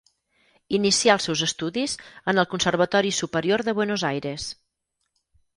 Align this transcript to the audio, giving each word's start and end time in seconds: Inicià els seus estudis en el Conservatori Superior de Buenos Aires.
Inicià 0.77 1.17
els 1.19 1.27
seus 1.29 1.43
estudis 1.49 1.93
en 2.33 2.43
el 2.45 2.49
Conservatori 2.55 3.13
Superior 3.21 3.67
de 3.69 3.77
Buenos 3.81 4.07
Aires. 4.13 4.49